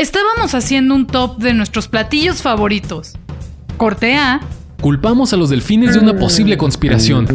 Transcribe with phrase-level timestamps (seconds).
[0.00, 3.18] Estábamos haciendo un top de nuestros platillos favoritos.
[3.76, 4.40] Corte A.
[4.80, 7.26] Culpamos a los delfines de una posible conspiración.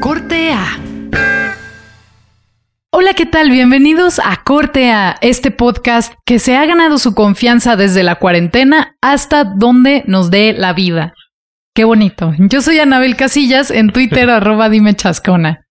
[0.00, 0.78] Corte A.
[2.90, 3.50] Hola, ¿qué tal?
[3.50, 8.96] Bienvenidos a Corte A, este podcast que se ha ganado su confianza desde la cuarentena
[9.02, 11.12] hasta donde nos dé la vida.
[11.74, 12.32] Qué bonito.
[12.38, 15.61] Yo soy Anabel Casillas en Twitter, arroba dime chascona.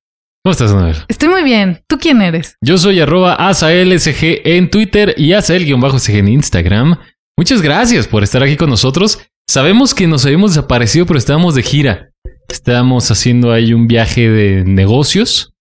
[0.43, 0.95] ¿Cómo estás, Anabel?
[1.07, 1.83] Estoy muy bien.
[1.87, 2.57] ¿Tú quién eres?
[2.61, 6.97] Yo soy arroba asaelsg en Twitter y asael-sg en Instagram.
[7.37, 9.19] Muchas gracias por estar aquí con nosotros.
[9.47, 12.09] Sabemos que nos habíamos desaparecido, pero estábamos de gira.
[12.49, 15.53] Estábamos haciendo ahí un viaje de negocios.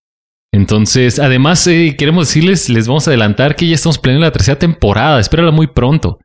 [0.50, 4.58] Entonces, además, eh, queremos decirles, les vamos a adelantar que ya estamos planeando la tercera
[4.58, 5.20] temporada.
[5.20, 6.20] Espérala muy pronto.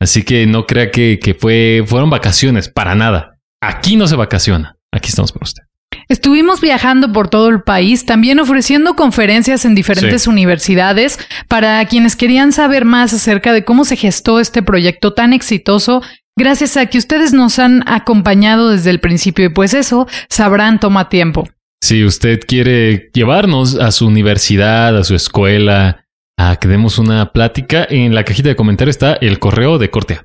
[0.00, 3.38] Así que no crea que, que fue, fueron vacaciones, para nada.
[3.62, 4.76] Aquí no se vacaciona.
[4.92, 5.67] Aquí estamos con usted.
[6.08, 10.30] Estuvimos viajando por todo el país, también ofreciendo conferencias en diferentes Sí.
[10.30, 16.02] universidades para quienes querían saber más acerca de cómo se gestó este proyecto tan exitoso,
[16.34, 21.10] gracias a que ustedes nos han acompañado desde el principio y pues eso, sabrán, toma
[21.10, 21.46] tiempo.
[21.82, 26.06] Si usted quiere llevarnos a su universidad, a su escuela,
[26.38, 30.24] a que demos una plática, en la cajita de comentarios está el correo de Cortea.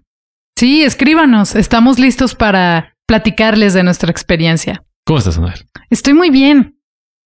[0.57, 4.83] Sí, escríbanos, estamos listos para platicarles de nuestra experiencia.
[5.05, 5.59] ¿Cómo estás, Anabel?
[5.89, 6.77] Estoy muy bien.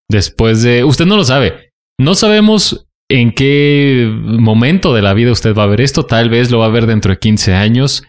[0.10, 0.84] Después de...
[0.84, 1.72] Usted no lo sabe.
[2.00, 6.06] No sabemos en qué momento de la vida usted va a ver esto.
[6.06, 8.04] Tal vez lo va a ver dentro de 15 años.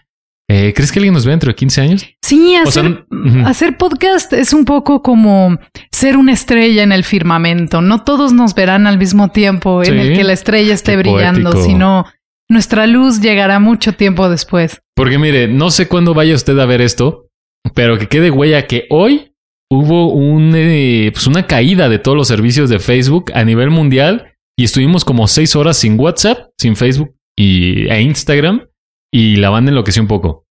[0.51, 2.05] Eh, ¿Crees que alguien nos ve dentro de 15 años?
[2.23, 3.05] Sí, O sea, hacer,
[3.45, 5.59] hacer podcast es un poco como
[5.91, 7.81] ser una estrella en el firmamento.
[7.81, 10.07] No todos nos verán al mismo tiempo en Sí.
[10.07, 11.65] el que la estrella esté brillando, poético.
[11.67, 12.05] sino
[12.49, 14.81] nuestra luz llegará mucho tiempo después.
[14.95, 17.27] Porque mire, no sé cuándo vaya usted a ver esto,
[17.75, 19.28] pero que quede huella que hoy
[19.71, 24.33] hubo un, eh, pues una caída de todos los servicios de Facebook a nivel mundial
[24.57, 28.67] y estuvimos como seis horas sin WhatsApp, sin Facebook y, e Instagram
[29.11, 30.45] y la banda enloqueció un poco.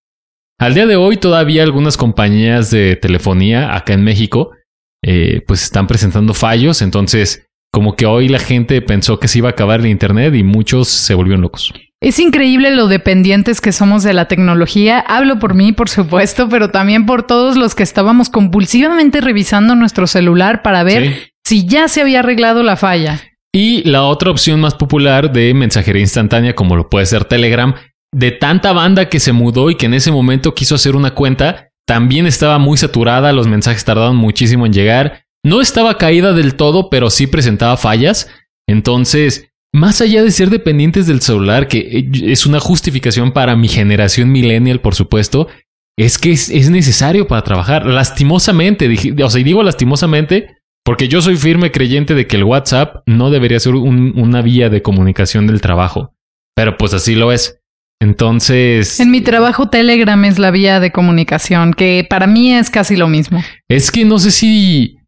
[0.59, 4.51] Al día de hoy todavía algunas compañías de telefonía acá en México
[5.03, 9.49] eh, pues están presentando fallos, entonces como que hoy la gente pensó que se iba
[9.49, 11.73] a acabar el Internet y muchos se volvieron locos.
[12.01, 14.99] Es increíble lo dependientes que somos de la tecnología.
[14.99, 20.07] Hablo por mí, por supuesto, pero también por todos los que estábamos compulsivamente revisando nuestro
[20.07, 21.31] celular para ver Sí.
[21.45, 23.19] si ya se había arreglado la falla.
[23.53, 27.73] Y la otra opción más popular de mensajería instantánea, como lo puede ser Telegram,
[28.13, 31.69] de tanta banda que se mudó y que en ese momento quiso hacer una cuenta,
[31.85, 35.23] también estaba muy saturada, los mensajes tardaban muchísimo en llegar.
[35.43, 38.29] No estaba caída del todo, pero sí presentaba fallas.
[38.67, 43.67] Entonces, más allá de ser dependientes del celular, que eh, es una justificación para mi
[43.67, 45.47] generación millennial, por supuesto,
[45.97, 47.85] es que es, es necesario para trabajar.
[47.85, 52.45] Lastimosamente, dije- o sea, y digo lastimosamente, porque yo soy firme creyente de que el
[52.45, 56.13] WhatsApp no debería ser un- una vía de comunicación del trabajo.
[56.55, 57.59] Pero pues así lo es.
[58.01, 62.95] Entonces, En mi trabajo, Telegram es la vía de comunicación, que para mí es casi
[62.95, 63.43] lo mismo.
[63.67, 64.98] es que no sé si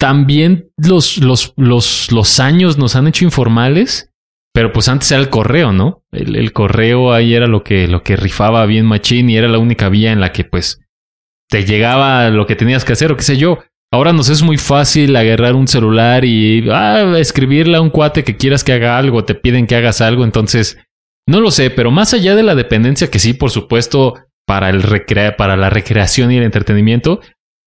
[0.00, 4.10] también los, los, los, los años nos han hecho informales,
[4.54, 6.02] pero pues antes era el correo, ¿no?
[6.10, 9.90] El, correo ahí era lo que, lo que rifaba bien machín y era la única
[9.90, 10.80] vía en la que pues
[11.50, 13.58] te llegaba lo que tenías que hacer o qué sé yo.
[13.92, 18.38] Ahora nos es muy fácil agarrar un celular y ah, escribirle a un cuate que
[18.38, 20.78] quieras que haga algo, te piden que hagas algo, entonces
[21.28, 24.14] no lo sé, pero más allá de la dependencia que sí, por supuesto,
[24.46, 24.82] para el
[25.36, 27.20] para la recreación y el entretenimiento,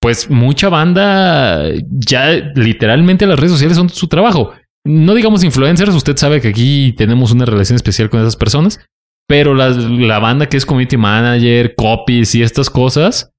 [0.03, 4.51] pues mucha banda ya literalmente las redes sociales son su trabajo.
[4.85, 8.81] No digamos influencers, usted sabe que aquí tenemos una relación especial con esas personas,
[9.29, 13.31] pero la, la banda que es community manager, copies y estas cosas,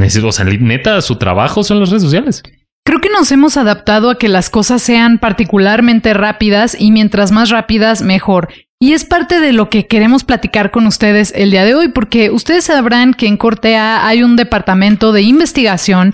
[0.00, 2.44] o sea, neta, su trabajo son las redes sociales.
[2.86, 7.50] Creo que nos hemos adaptado a que las cosas sean particularmente rápidas y mientras más
[7.50, 8.48] rápidas, mejor.
[8.82, 12.30] Y es parte de lo que queremos platicar con ustedes el día de hoy, porque
[12.30, 16.12] ustedes sabrán que en Cortea hay un departamento de investigación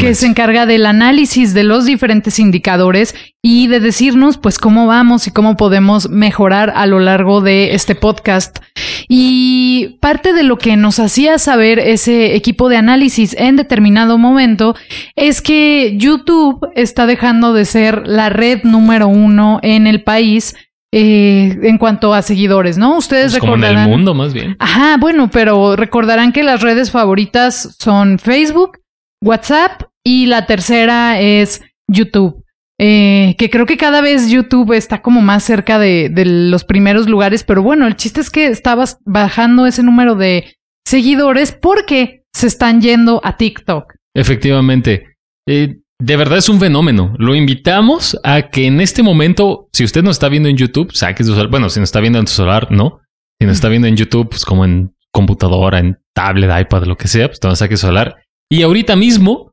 [0.00, 5.28] que se encarga del análisis de los diferentes indicadores y de decirnos pues cómo vamos
[5.28, 8.58] y cómo podemos mejorar a lo largo de este podcast.
[9.06, 14.74] Y parte de lo que nos hacía saber ese equipo de análisis en determinado momento
[15.14, 20.56] es que YouTube está dejando de ser la red número uno en el país
[20.92, 22.96] eh, en cuanto a seguidores, ¿no?
[22.96, 23.74] Ustedes pues recordarán.
[23.74, 24.56] Como en el mundo, más bien.
[24.58, 28.78] Ajá, bueno, pero recordarán que las redes favoritas son Facebook,
[29.22, 32.44] WhatsApp y la tercera es YouTube.
[32.80, 37.08] Eh, que creo que cada vez YouTube está como más cerca de, de, los primeros
[37.08, 40.54] lugares, pero bueno, el chiste es que estabas bajando ese número de
[40.86, 43.94] seguidores porque se están yendo a TikTok.
[44.14, 45.16] Efectivamente.
[45.48, 47.14] Eh, de verdad es un fenómeno.
[47.18, 51.24] Lo invitamos a que en este momento, si usted nos está viendo en YouTube, saque
[51.24, 51.50] su celular.
[51.50, 53.00] Bueno, si nos está viendo en su celular, no.
[53.40, 57.08] Si nos está viendo en YouTube, pues como en computadora, en tablet, iPad, lo que
[57.08, 58.16] sea, pues también saque su celular.
[58.50, 59.52] Y ahorita mismo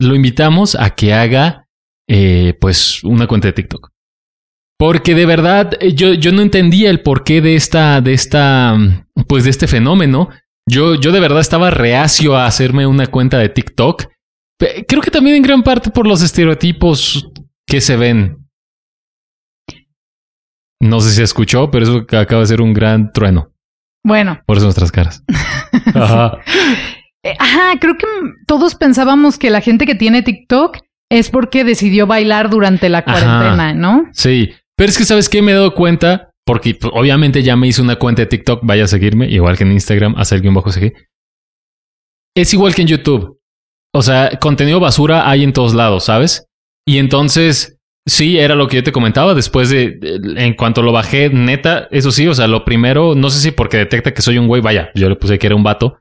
[0.00, 1.68] lo invitamos a que haga,
[2.08, 3.90] eh, pues, una cuenta de TikTok.
[4.78, 8.76] Porque de verdad, eh, yo, yo no entendía el porqué de esta, de esta,
[9.26, 10.30] pues de este fenómeno.
[10.68, 14.06] Yo, yo de verdad estaba reacio a hacerme una cuenta de TikTok
[14.58, 17.28] Creo que también en gran parte por los estereotipos
[17.66, 18.48] que se ven.
[20.80, 23.52] No sé si se escuchó, pero eso acaba de ser un gran trueno.
[24.04, 24.40] Bueno.
[24.46, 25.22] Por eso nuestras caras.
[25.94, 26.38] Ajá.
[27.24, 28.06] Eh, ajá, creo que
[28.46, 30.78] todos pensábamos que la gente que tiene TikTok
[31.10, 34.08] es porque decidió bailar durante la cuarentena, ¿no?
[34.12, 37.66] Sí, pero es que sabes qué me he dado cuenta, porque pues, obviamente ya me
[37.66, 40.70] hice una cuenta de TikTok, vaya a seguirme, igual que en Instagram, hacer alguien bajo
[40.70, 40.94] seguir.
[42.36, 43.35] Es igual que en YouTube.
[43.96, 46.46] O sea, contenido basura hay en todos lados, ¿sabes?
[46.86, 49.32] Y entonces, sí, era lo que yo te comentaba.
[49.32, 49.98] Después de,
[50.36, 53.78] en cuanto lo bajé, neta, eso sí, o sea, lo primero, no sé si porque
[53.78, 55.98] detecta que soy un güey, vaya, yo le puse que era un vato.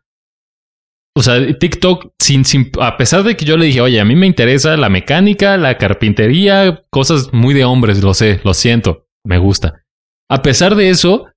[1.18, 4.18] O sea, TikTok, sin, sin, a pesar de que yo le dije, oye, a mí
[4.18, 9.38] me interesa la mecánica, la carpintería, cosas muy de hombres, lo sé, lo siento, me
[9.38, 9.86] gusta.
[10.30, 11.28] A pesar de eso,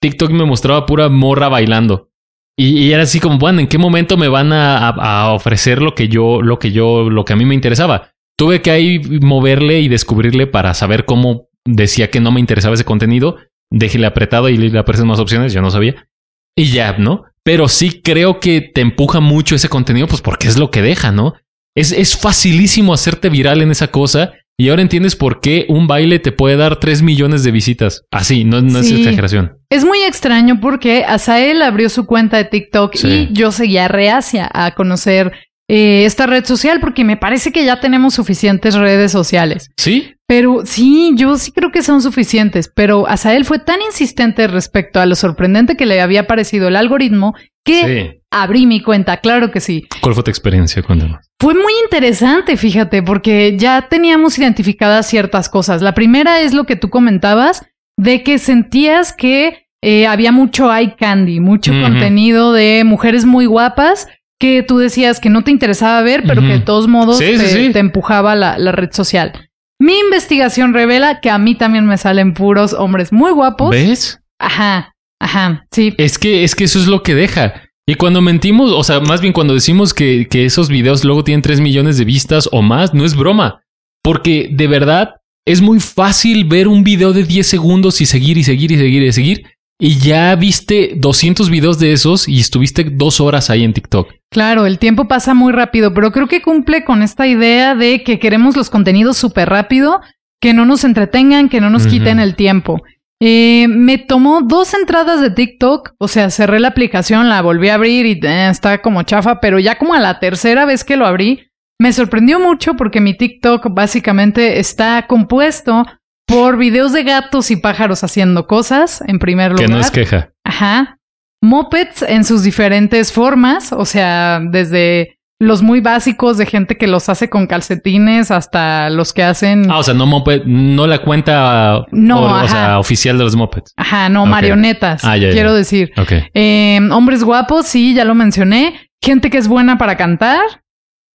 [0.00, 2.11] TikTok me mostraba pura morra bailando.
[2.56, 6.42] Y, era así como, bueno, ¿en qué momento me van a, ofrecer lo que yo,
[6.42, 8.10] lo que yo, lo que a mí me interesaba?
[8.36, 12.84] Tuve que ahí moverle y descubrirle para saber cómo decía que no me interesaba ese
[12.84, 13.36] contenido.
[13.70, 16.08] Déjele apretado y le aparecen más opciones, yo no sabía.
[16.56, 17.24] Y ya, ¿no?
[17.44, 21.10] Pero sí creo que te empuja mucho ese contenido, pues porque es lo que deja,
[21.12, 21.34] ¿no?
[21.74, 26.18] Es, es facilísimo hacerte viral en esa cosa y ahora entiendes por qué un baile
[26.18, 28.02] te puede dar 3 millones de visitas.
[28.10, 29.58] Así, no, no es exageración.
[29.70, 34.74] Es muy extraño porque Asael abrió su cuenta de TikTok y yo seguía reacia a
[34.74, 35.32] conocer
[35.74, 39.70] eh, esta red social porque me parece que ya tenemos suficientes redes sociales.
[39.78, 40.14] Sí.
[40.26, 45.06] Pero sí, yo sí creo que son suficientes, pero Asael fue tan insistente respecto a
[45.06, 47.34] lo sorprendente que le había parecido el algoritmo
[47.64, 49.88] que abrí mi cuenta, claro que sí.
[50.02, 50.82] ¿Cuál fue tu experiencia?
[50.82, 51.24] Cuéntanos.
[51.40, 55.80] Fue muy interesante, fíjate, porque ya teníamos identificadas ciertas cosas.
[55.80, 57.64] La primera es lo que tú comentabas,
[57.96, 64.06] de que sentías que eh, había mucho eye candy, mucho contenido de mujeres muy guapas
[64.42, 68.34] que tú decías que no te interesaba ver, pero que de todos modos te, empujaba
[68.34, 69.48] la, la red social.
[69.80, 73.70] Mi investigación revela que a mí también me salen puros hombres muy guapos.
[73.70, 74.18] ¿Ves?
[74.40, 75.94] Ajá, ajá, sí.
[75.96, 77.54] Es que, es que eso es lo que deja.
[77.86, 81.42] Y cuando mentimos, o sea, más bien cuando decimos que, que esos videos luego tienen
[81.42, 83.62] 3 millones de vistas o más, no es broma.
[84.02, 85.10] Porque de verdad
[85.46, 89.02] es muy fácil ver un video de 10 segundos y seguir y seguir y seguir
[89.04, 89.46] y seguir.
[89.84, 94.12] Y ya viste 200 videos de esos y estuviste dos horas ahí en TikTok.
[94.30, 98.20] Claro, el tiempo pasa muy rápido, pero creo que cumple con esta idea de que
[98.20, 100.00] queremos los contenidos súper rápido,
[100.40, 102.80] que no nos entretengan, que no nos quiten el tiempo.
[103.20, 107.74] Eh, me tomó dos entradas de TikTok, o sea, cerré la aplicación, la volví a
[107.74, 111.06] abrir y eh, está como chafa, pero ya como a la tercera vez que lo
[111.06, 111.40] abrí,
[111.80, 115.84] me sorprendió mucho porque mi TikTok básicamente está compuesto
[116.26, 119.66] por videos de gatos y pájaros haciendo cosas, en primer lugar.
[119.66, 120.30] Que no es queja.
[120.44, 120.98] Ajá.
[121.42, 127.08] Mopeds en sus diferentes formas, o sea, desde los muy básicos de gente que los
[127.08, 129.68] hace con calcetines hasta los que hacen.
[129.68, 133.72] Ah, o sea, no moped, no la cuenta no, o, sea, oficial de los mopeds.
[133.76, 135.04] Ajá, no, marionetas.
[135.04, 135.92] Ah, quiero decir.
[135.96, 136.12] Ok.
[136.32, 138.88] Em, hombres guapos, sí, ya lo mencioné.
[139.02, 140.62] Gente que es buena para cantar.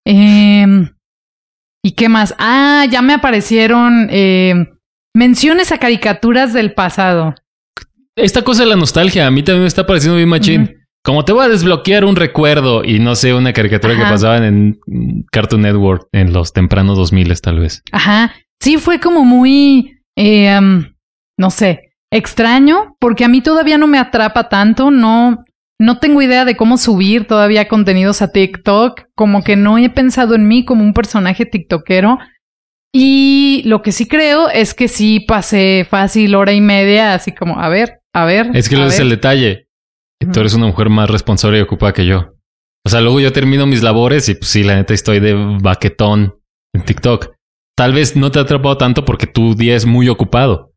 [0.06, 0.90] Em,
[1.82, 2.36] ¿Y qué más?
[2.38, 4.68] Ah, ya me aparecieron em,
[5.18, 7.34] menciones a caricaturas del pasado.
[8.16, 10.76] Esta cosa de la nostalgia, a mí también me está pareciendo bien machín.
[11.04, 14.80] Como te voy a desbloquear un recuerdo y no sé, una caricatura que pasaban en
[15.32, 17.82] Cartoon Network en los tempranos 2000 tal vez.
[17.92, 18.34] Ajá.
[18.60, 20.60] Sí, fue como muy, eh,
[21.38, 25.46] no sé, extraño porque a mí todavía no me atrapa tanto, no,
[25.80, 30.36] no tengo idea de cómo subir todavía contenidos a TikTok, como que no he pensado
[30.36, 32.20] en mí como un personaje tiktokero.
[32.94, 37.60] Y lo que sí creo es que sí pasé fácil hora y media, así como,
[37.60, 38.50] a ver, a ver.
[38.54, 39.68] Es que ese es el detalle.
[40.34, 42.34] Tú eres una mujer más responsable y ocupada que yo.
[42.86, 46.40] O sea, luego yo termino mis labores y pues sí, la neta estoy de baquetón
[46.74, 47.36] en TikTok.
[47.78, 50.74] Tal vez no te ha atrapado tanto porque tu día es muy ocupado.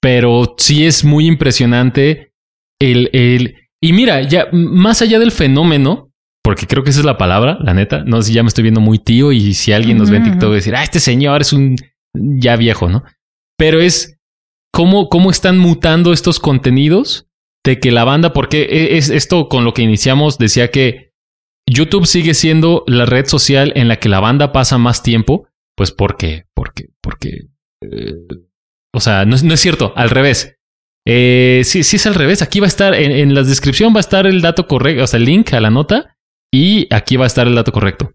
[0.00, 2.32] Pero sí es muy impresionante
[2.80, 3.56] el, el...
[3.80, 6.11] Y mira, ya más allá del fenómeno,
[6.44, 8.02] porque creo que esa es la palabra, la neta.
[8.04, 10.24] No sé si ya me estoy viendo muy tío y si alguien nos ve en
[10.24, 11.76] TikTok decir, ah, este señor es un
[12.14, 13.04] ya viejo, ¿no?
[13.58, 14.18] Pero es
[14.72, 17.26] cómo, cómo están mutando estos contenidos
[17.64, 21.12] de que la banda, porque e- es esto con lo que iniciamos, decía que
[21.70, 25.46] YouTube sigue siendo la red social en la que la banda pasa más tiempo,
[25.76, 27.46] pues porque, porque, porque,
[27.84, 28.14] eh,
[28.92, 30.56] o sea, no, es- no es cierto, al revés.
[31.06, 32.42] Eh, sí, sí es al revés.
[32.42, 35.06] Aquí va a estar, en, en la descripción va a estar el dato correcto, o
[35.06, 36.16] sea, el link a la nota,
[36.52, 38.12] y aquí va a estar el dato correcto.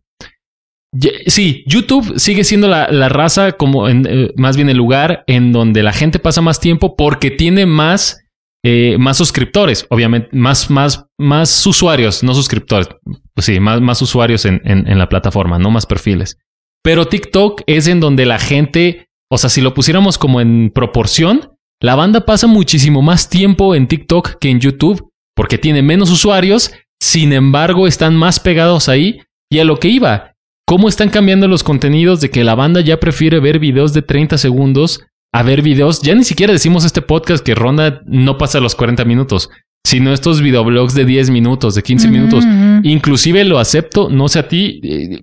[1.25, 5.51] Sí, YouTube sigue siendo la, la raza, como en, eh, más bien el lugar en
[5.51, 8.23] donde la gente pasa más tiempo porque tiene más,
[8.63, 12.87] eh, más suscriptores, obviamente, más, más, más usuarios, no suscriptores.
[13.33, 16.37] Pues sí, más, más usuarios en, en, en la plataforma, no más perfiles.
[16.83, 21.51] Pero TikTok es en donde la gente, o sea, si lo pusiéramos como en proporción,
[21.81, 26.71] la banda pasa muchísimo más tiempo en TikTok que en YouTube porque tiene menos usuarios,
[27.01, 29.19] sin embargo están más pegados ahí
[29.51, 30.33] y a lo que iba.
[30.65, 34.37] ¿Cómo están cambiando los contenidos de que la banda ya prefiere ver videos de 30
[34.37, 35.01] segundos
[35.33, 36.01] a ver videos?
[36.01, 39.49] Ya ni siquiera decimos este podcast que ronda no pasa los 40 minutos,
[39.85, 42.43] sino estos videoblogs de 10 minutos, de 15 minutos.
[42.83, 44.81] Inclusive lo acepto, no sé a ti.
[44.83, 45.21] eh,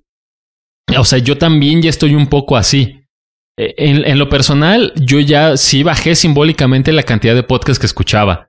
[0.98, 3.00] o sea, yo también ya estoy un poco así.
[3.58, 7.86] Eh, En, en lo personal, yo ya sí bajé simbólicamente la cantidad de podcasts que
[7.86, 8.48] escuchaba.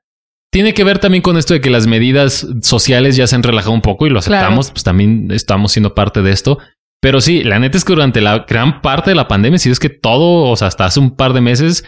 [0.52, 3.74] Tiene que ver también con esto de que las medidas sociales ya se han relajado
[3.74, 4.38] un poco y lo Claro.
[4.46, 6.60] aceptamos, pues también estamos siendo parte de esto.
[7.02, 9.80] Pero sí, la neta es que durante la gran parte de la pandemia, si es
[9.80, 11.84] que todo, o sea, hasta hace un par de meses,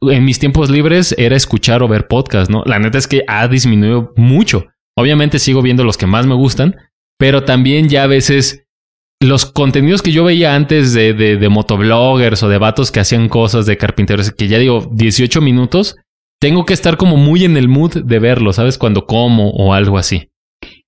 [0.00, 2.62] en mis tiempos libres era escuchar o ver podcast, ¿no?
[2.64, 4.66] La neta es que ha disminuido mucho.
[4.96, 6.74] Obviamente sigo viendo los que más me gustan,
[7.18, 8.64] pero también ya a veces
[9.22, 13.28] los contenidos que yo veía antes de, de, de motobloggers o de vatos que hacían
[13.28, 15.96] cosas de carpinteros, que ya digo 18 minutos,
[16.44, 18.76] tengo que estar como muy en el mood de verlo, ¿sabes?
[18.76, 20.28] Cuando como o algo así.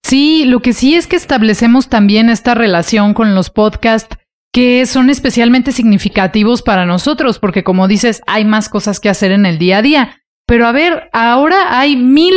[0.04, 4.18] Sí, lo que sí es que establecemos también esta relación con los podcasts
[4.52, 9.46] que son especialmente significativos para nosotros, porque como dices, hay más cosas que hacer en
[9.46, 10.18] el día a día.
[10.46, 12.34] Pero a ver, ahora hay mil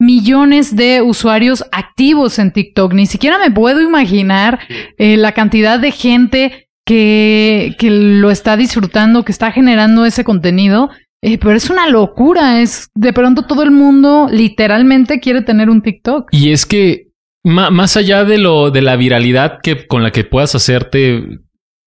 [0.00, 2.94] millones de usuarios activos en TikTok.
[2.94, 4.60] Ni siquiera me puedo imaginar
[4.96, 10.88] eh, la cantidad de gente que, que lo está disfrutando, que está generando ese contenido.
[11.22, 12.60] Eh, pero es una locura.
[12.60, 16.28] Es de pronto todo el mundo literalmente quiere tener un TikTok.
[16.32, 17.12] Y es que
[17.44, 21.40] más allá de lo de la viralidad que con la que puedas hacerte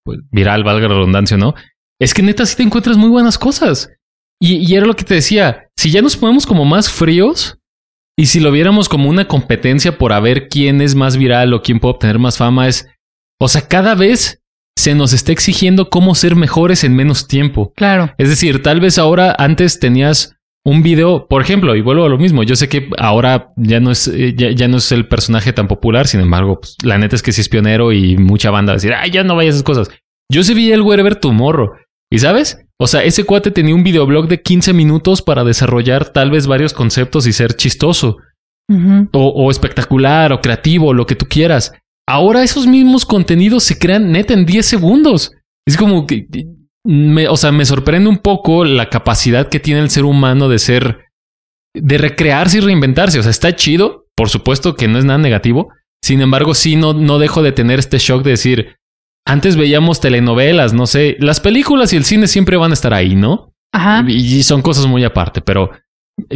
[0.03, 1.53] pues, viral, valga la redundancia, ¿no?
[1.99, 3.89] Es que neta sí te encuentras muy buenas cosas.
[4.39, 7.57] Y, y era lo que te decía, si ya nos ponemos como más fríos
[8.17, 11.61] y si lo viéramos como una competencia por a ver quién es más viral o
[11.61, 12.87] quién puede obtener más fama, es,
[13.39, 14.41] o sea, cada vez
[14.77, 17.71] se nos está exigiendo cómo ser mejores en menos tiempo.
[17.75, 18.13] Claro.
[18.17, 22.17] Es decir, tal vez ahora antes tenías un video, por ejemplo, y vuelvo a lo
[22.17, 22.43] mismo.
[22.43, 25.67] Yo sé que ahora ya no es, eh, ya, ya no es el personaje tan
[25.67, 26.07] popular.
[26.07, 28.77] Sin embargo, pues, la neta es que sí es pionero y mucha banda va a
[28.77, 29.89] decir, ay, ya no vayas a esas cosas.
[30.31, 31.73] Yo sí vi el Wherever Tomorrow.
[32.11, 32.65] ¿Y sabes?
[32.79, 36.73] O sea, ese cuate tenía un videoblog de 15 minutos para desarrollar tal vez varios
[36.73, 38.17] conceptos y ser chistoso
[39.11, 41.73] o, o espectacular o creativo, lo que tú quieras.
[42.07, 45.31] Ahora esos mismos contenidos se crean neta en 10 segundos.
[45.67, 46.27] Es como que,
[46.83, 50.59] me, o sea, me sorprende un poco la capacidad que tiene el ser humano de
[50.59, 51.05] ser,
[51.73, 53.19] de recrearse y reinventarse.
[53.19, 55.69] O sea, está chido, por supuesto que no es nada negativo.
[56.03, 58.75] Sin embargo, sí, no, no dejo de tener este shock de decir,
[59.25, 63.15] antes veíamos telenovelas, no sé, las películas y el cine siempre van a estar ahí,
[63.15, 63.53] ¿no?
[63.73, 64.05] Ajá.
[64.07, 65.71] Y, y son cosas muy aparte, pero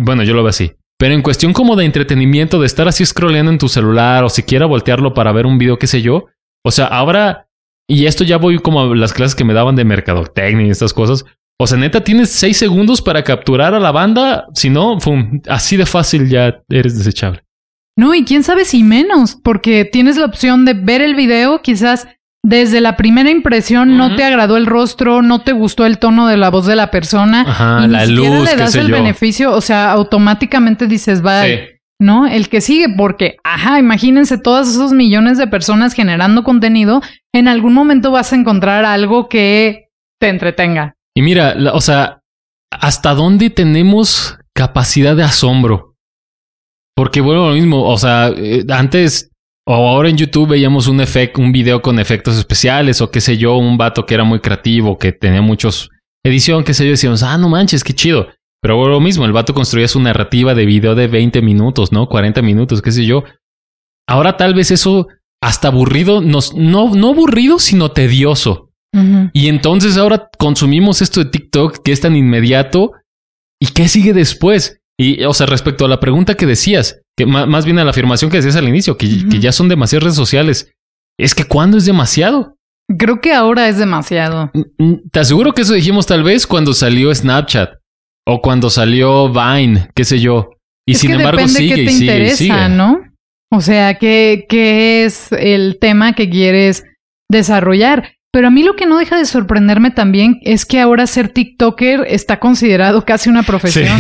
[0.02, 0.72] bueno, yo lo veo así.
[1.00, 4.66] Pero en cuestión como de entretenimiento, de estar así scrolleando en tu celular o siquiera
[4.66, 6.26] voltearlo para ver un video, qué sé yo.
[6.66, 7.48] O sea, ahora,
[7.88, 10.94] y esto ya voy como a las clases que me daban de mercadotecnia y estas
[10.94, 11.24] cosas.
[11.58, 14.48] O sea, neta, tienes seis segundos para capturar a la banda.
[14.54, 17.44] Si no, fum, así de fácil ya eres desechable.
[17.98, 22.08] No, y quién sabe si menos, porque tienes la opción de ver el video, quizás
[22.44, 26.38] desde la primera impresión no te agradó el rostro, no te gustó el tono de
[26.38, 28.96] la voz de la persona Ajá, y ni la siquiera luz, le das el yo.
[28.96, 31.76] beneficio, o sea, automáticamente dices, bye, Sí.
[32.02, 32.28] ¿no?
[32.28, 37.02] El que sigue, porque, ajá, imagínense todos esos millones de personas generando contenido,
[37.34, 40.96] en algún momento vas a encontrar algo que te entretenga.
[41.14, 42.22] Y mira, la- o sea,
[42.72, 45.96] hasta dónde tenemos capacidad de asombro.
[46.96, 49.29] Porque bueno, lo mismo, o sea, eh, antes
[49.72, 53.38] o ahora en YouTube veíamos un efecto, un video con efectos especiales o qué sé
[53.38, 55.92] yo, un vato que era muy creativo, que tenía muchos
[56.26, 58.30] edición, qué sé yo, decíamos, ah, no manches, qué chido.
[58.64, 62.10] Pero lo mismo, el vato construía su narrativa de video de 20 minutos, ¿no?
[62.10, 63.24] 40 minutos, qué sé yo.
[64.08, 65.08] Ahora tal vez eso
[65.40, 68.72] hasta aburrido, nos, no, no aburrido, sino tedioso.
[69.34, 72.94] Y entonces ahora consumimos esto de TikTok que es tan inmediato.
[73.62, 74.79] ¿Y qué sigue después?
[75.00, 78.30] Y, o sea, respecto a la pregunta que decías, que más, bien a la afirmación
[78.30, 80.74] que decías al inicio, que, que ya son demasiadas redes sociales,
[81.18, 82.58] es que ¿cuándo es demasiado?
[82.98, 84.52] Creo que ahora es demasiado.
[84.54, 87.76] Mm, mm, te aseguro que eso dijimos tal vez cuando salió Snapchat
[88.28, 90.50] o cuando salió Vine, qué sé yo.
[90.86, 92.70] Y sin embargo sigue y sigue y sigue.
[92.70, 93.00] ¿no?
[93.52, 96.84] O sea, ¿qué, ¿qué es el tema que quieres
[97.32, 98.16] desarrollar?
[98.32, 102.06] Pero a mí lo que no deja de sorprenderme también es que ahora ser TikToker
[102.08, 104.00] está considerado casi una profesión.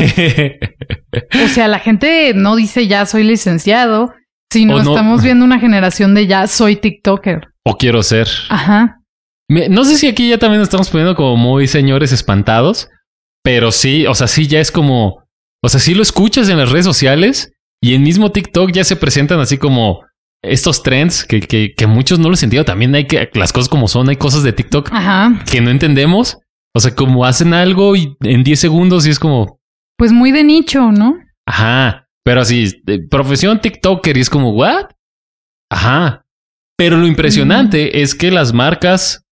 [1.43, 4.13] o sea, la gente no dice ya soy licenciado,
[4.51, 7.47] sino estamos viendo una generación de ya soy TikToker.
[7.65, 8.27] O quiero ser.
[8.49, 9.01] Ajá.
[9.47, 12.89] no sé si aquí ya también nos estamos poniendo como muy señores espantados,
[13.43, 15.23] pero sí, o sea, sí ya es como,
[15.63, 18.95] o sea, sí lo escuchas en las redes sociales y en mismo TikTok ya se
[18.95, 20.01] presentan así como
[20.41, 22.65] estos trends que, que, que muchos no lo sentido.
[22.65, 24.91] También hay que las cosas como son, hay cosas de TikTok
[25.49, 26.39] que no entendemos.
[26.75, 29.59] O sea, como hacen algo y en 10 segundos y es como.
[29.97, 31.17] Pues muy de nicho, ¿no?
[31.45, 32.07] Ajá.
[32.23, 32.71] Pero así,
[33.09, 34.85] profesión TikToker y es como, ¿what?
[35.71, 36.25] Ajá.
[36.77, 39.25] Pero lo impresionante es que las marcas,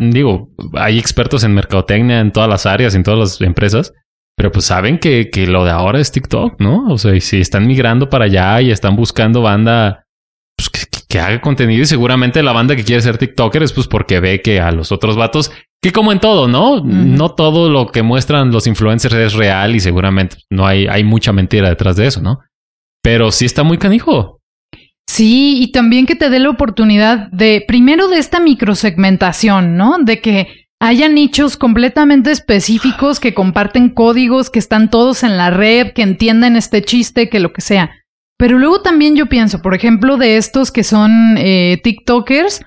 [0.00, 3.92] digo, hay expertos en mercadotecnia en todas las áreas, en todas las empresas,
[4.36, 6.86] pero pues saben que, que lo de ahora es TikTok, ¿no?
[6.88, 10.01] O sea, si están migrando para allá y están buscando banda
[11.12, 14.40] que, haga contenido y seguramente la banda que quiere ser TikToker es pues porque ve
[14.40, 16.82] que a los otros vatos, que como en todo, ¿no?
[16.82, 21.32] No todo lo que muestran los influencers es real y seguramente no hay, hay mucha
[21.32, 22.40] mentira detrás de eso, ¿no?
[23.02, 24.40] Pero sí está muy canijo.
[25.08, 29.98] Sí, y también que te dé la oportunidad de, primero de esta microsegmentación, ¿no?
[29.98, 35.92] De que haya nichos completamente específicos que comparten códigos, que están todos en la red,
[35.92, 37.90] que entienden este chiste, que lo que sea.
[38.42, 42.60] Pero luego también yo pienso, por ejemplo, de estos que son eh, TikTokers,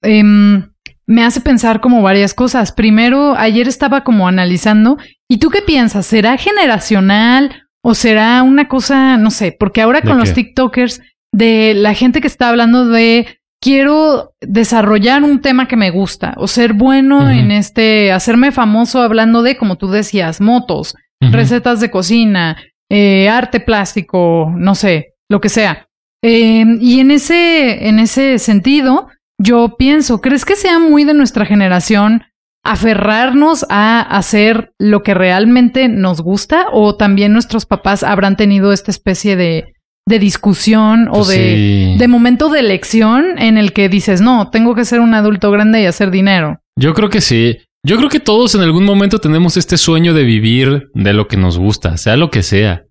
[0.00, 0.70] em,
[1.06, 2.72] me hace pensar como varias cosas.
[2.72, 4.96] Primero, ayer estaba como analizando,
[5.28, 6.06] ¿y tú qué piensas?
[6.06, 11.92] ¿Será generacional o será una cosa, no sé, porque ahora con los TikTokers, de la
[11.92, 13.26] gente que está hablando de
[13.60, 19.42] quiero desarrollar un tema que me gusta o ser bueno en este, hacerme famoso hablando
[19.42, 22.56] de, como tú decías, motos, recetas de cocina,
[22.88, 25.88] eh, arte plástico, no sé, lo que sea.
[26.22, 29.08] Eh, y en ese, en ese sentido,
[29.40, 32.24] yo pienso, ¿crees que sea muy de nuestra generación
[32.64, 36.66] aferrarnos a hacer lo que realmente nos gusta?
[36.72, 39.74] ¿O también nuestros papás habrán tenido esta especie de,
[40.06, 44.74] de discusión o pues de, de momento de elección en el que dices, no, tengo
[44.74, 46.60] que ser un adulto grande y hacer dinero?
[46.76, 47.58] Yo creo que sí.
[47.86, 51.36] Yo creo que todos en algún momento tenemos este sueño de vivir de lo que
[51.36, 52.87] nos gusta, sea lo que sea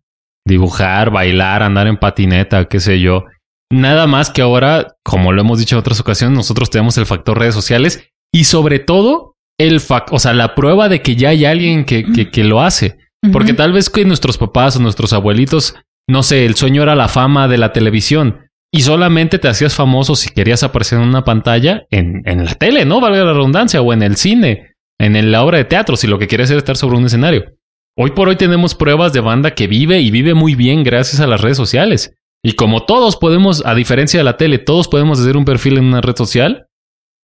[0.47, 3.25] dibujar, bailar, andar en patineta, qué sé yo.
[3.71, 7.37] Nada más que ahora, como lo hemos dicho en otras ocasiones, nosotros tenemos el factor
[7.37, 11.45] redes sociales y sobre todo el fact, o sea, la prueba de que ya hay
[11.45, 12.97] alguien que, que, lo hace.
[13.33, 15.75] Porque tal vez que nuestros papás o nuestros abuelitos,
[16.07, 20.15] no sé, el sueño era la fama de la televisión y solamente te hacías famoso
[20.15, 23.01] si querías aparecer en una pantalla en, en la tele, ¿no?
[23.01, 26.27] Valga la redundancia, o en el cine, en la obra de teatro, si lo que
[26.27, 27.56] quieres es estar sobre un escenario.
[27.99, 31.25] Hoy por hoy tenemos pruebas de banda que vive y vive muy bien gracias a
[31.25, 32.13] las redes sociales.
[32.43, 35.85] Y como todos podemos, a diferencia de la tele, todos podemos hacer un perfil en
[35.85, 36.67] una red social,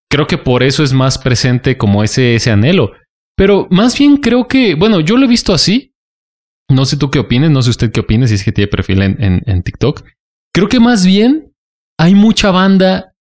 [0.09, 2.93] creo que por eso es más presente como ese, ese anhelo.
[3.38, 5.93] Pero más bien creo que, bueno, yo lo he visto así.
[6.71, 9.03] No sé tú qué opines, no sé usted qué opine si es que tiene perfil
[9.03, 10.03] en, en, TikTok.
[10.55, 11.53] Creo que más bien
[11.99, 13.13] hay mucha banda.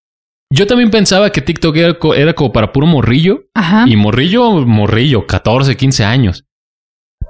[0.50, 3.44] Yo también pensaba que TikTok era, era como para puro morrillo.
[3.52, 3.84] Ajá.
[3.86, 6.46] Y morrillo, morrillo, 14, 15 años.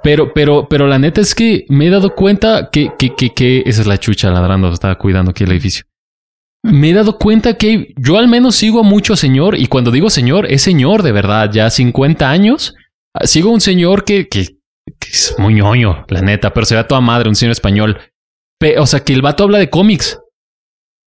[0.03, 3.63] Pero, pero, pero la neta es que me he dado cuenta que, que, que, que
[3.65, 5.85] esa es la chucha ladrando, estaba cuidando aquí el edificio.
[6.65, 10.09] Me he dado cuenta que yo al menos sigo a mucho señor, y cuando digo
[10.09, 12.75] señor, es señor de verdad, ya 50 años.
[13.23, 14.47] Sigo a un señor que, que,
[15.01, 17.97] es muy ñoño, la neta, pero se ve a toda madre, un señor español.
[18.77, 20.19] o sea, que el vato habla de cómics.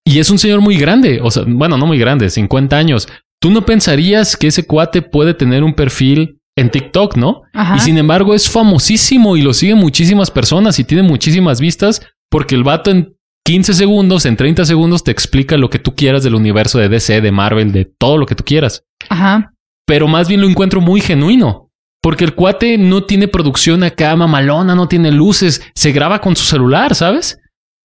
[0.06, 3.09] Y es un señor muy grande, o sea, bueno, no muy grande, 50 años.
[3.40, 7.42] Tú no pensarías que ese cuate puede tener un perfil en TikTok, ¿no?
[7.77, 12.55] Y sin embargo es famosísimo y lo siguen muchísimas personas y tiene muchísimas vistas porque
[12.55, 13.14] el vato en
[13.45, 17.21] 15 segundos, en 30 segundos te explica lo que tú quieras del universo de DC,
[17.21, 18.85] de Marvel, de todo lo que tú quieras.
[19.09, 19.53] Ajá.
[19.87, 21.71] Pero más bien lo encuentro muy genuino.
[22.03, 26.45] Porque el cuate no tiene producción acá mamalona, no tiene luces, se graba con su
[26.45, 27.38] celular, ¿sabes?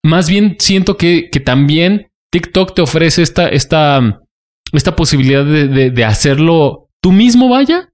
[0.04, 4.22] Más bien siento que, que también TikTok te ofrece esta, esta,
[4.74, 7.90] esta posibilidad de, de, hacerlo tú mismo, vaya,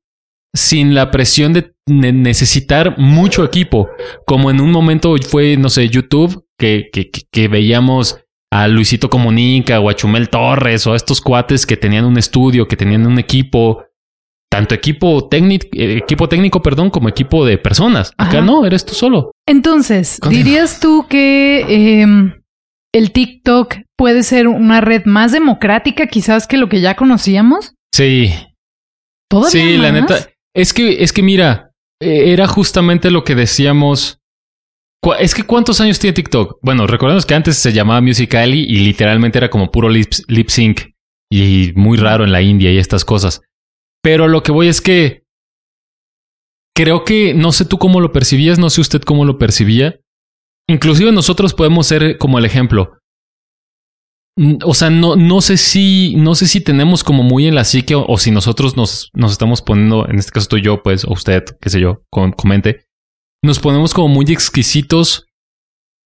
[0.57, 3.89] sin la presión de necesitar mucho equipo,
[4.25, 8.19] como en un momento fue, no sé, YouTube, que, que, que veíamos
[8.51, 12.67] a Luisito Comunica o a Chumel Torres o a estos cuates que tenían un estudio,
[12.67, 13.83] que tenían un equipo,
[14.49, 18.11] tanto equipo técnico, eh, equipo técnico, perdón, como equipo de personas.
[18.17, 19.31] Acá no, eres tú solo.
[19.45, 22.41] Entonces, ¿dirías tú que em,
[22.93, 27.73] el TikTok puede ser una red más democrática quizás que lo que ya conocíamos?
[27.93, 28.33] Sí.
[29.29, 30.29] ¿Todavía Sí, la neta.
[30.57, 34.19] Es que, es que mira, e, era justamente lo que decíamos
[35.19, 36.59] es que ¿cuántos años tiene TikTok?
[36.61, 40.81] Bueno, recordemos que antes se llamaba Musical.ly y literalmente era como puro lip, sync
[41.31, 43.41] y muy raro en la India y estas cosas.
[44.01, 45.23] Pero lo que voy es que
[46.75, 49.99] creo que no sé tú cómo lo percibías, no sé usted cómo lo percibía.
[50.67, 52.96] Inclusive nosotros podemos ser como el ejemplo.
[54.63, 57.95] O sea, no, no sé si, no sé si tenemos como muy en la psique
[57.95, 61.43] o, si nosotros nos, nos estamos poniendo, en este caso estoy yo, pues, o usted,
[61.59, 62.85] qué sé yo, comente,
[63.43, 65.25] nos ponemos como muy exquisitos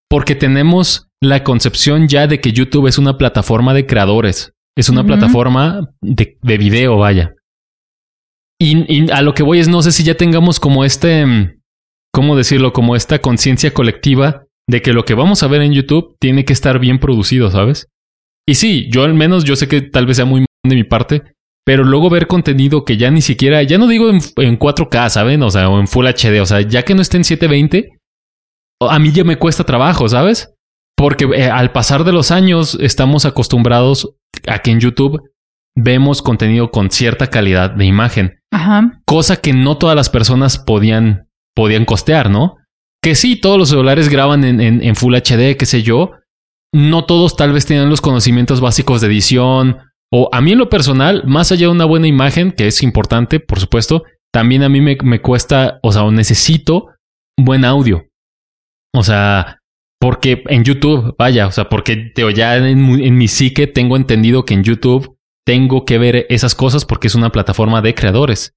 [0.10, 5.04] porque tenemos la concepción ya de que YouTube es una plataforma de creadores, es una
[5.04, 7.34] plataforma de, de, video, vaya.
[8.60, 11.60] Y, a lo que voy es, no sé si ya tengamos como este,
[12.14, 12.72] ¿cómo decirlo?
[12.72, 16.54] Como esta conciencia colectiva de que lo que vamos a ver en YouTube tiene que
[16.54, 17.88] estar bien producido, ¿sabes?
[18.48, 21.24] Y sí, yo al menos, yo sé que tal vez sea muy de mi parte,
[21.66, 25.44] pero luego ver contenido que ya ni siquiera, ya no digo en, 4K, ¿saben?
[25.44, 27.90] O sea, o en Full HD, o sea, ya que no esté en 720,
[28.82, 30.54] a mí ya me cuesta trabajo, ¿sabes?
[30.98, 34.16] Porque eh, al pasar de los años estamos acostumbrados
[34.48, 35.22] a que en YouTube
[35.76, 38.40] vemos contenido con cierta calidad de imagen.
[38.52, 39.00] Ajá.
[39.06, 42.58] Cosa que no todas las personas podían, podían costear, ¿no?
[43.04, 46.12] Que sí, todos los celulares graban en, en, en Full HD, qué sé yo.
[46.74, 49.78] No todos tal vez tenían los conocimientos básicos de edición
[50.14, 53.40] o a mí en lo personal, más allá de una buena imagen, que es importante,
[53.40, 54.04] por supuesto,
[54.34, 56.90] también a mí me, cuesta, o sea, o necesito
[57.38, 58.06] buen audio.
[58.94, 59.60] O sea,
[60.00, 64.54] porque en YouTube, vaya, o sea, porque ya en, en mi psique tengo entendido que
[64.54, 68.54] en YouTube tengo que ver esas cosas porque es una plataforma de creadores.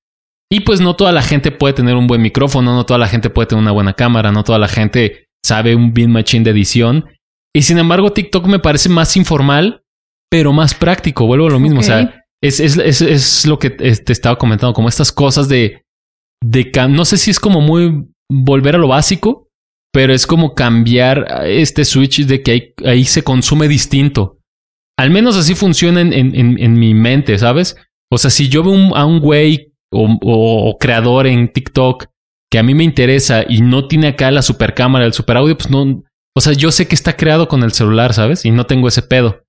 [0.51, 3.31] Y pues no toda la gente puede tener un buen micrófono, no toda la gente
[3.31, 7.07] puede tener una buena cámara, no toda la gente sabe un bien machine de edición.
[7.55, 9.85] Y sin embargo, TikTok me parece más informal
[10.35, 11.29] pero más práctico.
[11.29, 11.79] Vuelvo a lo mismo.
[11.79, 15.85] O sea, es, es, es, es, lo que te estaba comentando, como estas cosas de,
[16.43, 19.49] de no sé si es como muy volver a lo básico,
[19.93, 24.41] pero es como cambiar este switch de que ahí, ahí se consume distinto.
[24.99, 27.77] Al menos así funciona en, en, en, mi mente, ¿sabes?
[28.11, 32.07] O sea, si yo veo a un güey o, o, creador en TikTok
[32.51, 35.57] que a mí me interesa y no tiene acá la super cámara, el super audio,
[35.57, 36.03] pues no.
[36.37, 38.45] O sea, yo sé que está creado con el celular, ¿sabes?
[38.45, 39.45] Y no tengo ese pedo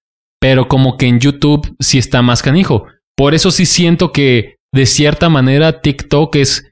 [0.45, 2.85] pero como que en YouTube sí está más canijo.
[3.17, 6.71] Por eso sí siento que de cierta manera TikTok es,